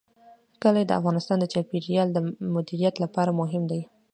کلي 0.61 0.83
د 0.85 0.91
افغانستان 0.99 1.37
د 1.39 1.45
چاپیریال 1.53 2.07
د 2.13 2.17
مدیریت 2.55 2.95
لپاره 3.03 3.37
مهم 3.41 3.63
دي. 3.71 3.81